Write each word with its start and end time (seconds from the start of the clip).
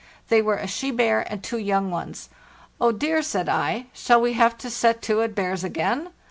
They 0.29 0.41
were 0.41 0.55
a 0.55 0.65
she 0.65 0.89
bear 0.89 1.31
and 1.31 1.43
two 1.43 1.59
young 1.59 1.91
ones. 1.91 2.29
"Oh 2.79 2.91
dear!" 2.91 3.21
said 3.21 3.47
I; 3.47 3.85
"shall 3.93 4.19
we 4.19 4.33
have 4.33 4.57
to 4.57 4.69
set 4.71 5.03
to 5.03 5.21
at 5.21 5.35
bears 5.35 5.63
again?" 5.63 6.09